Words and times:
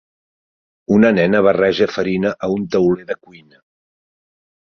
Una 0.95 1.11
nena 1.17 1.41
barreja 1.47 1.87
farina 1.97 2.33
a 2.47 2.51
un 2.55 2.65
tauler 2.77 3.07
de 3.11 3.17
cuina. 3.27 3.61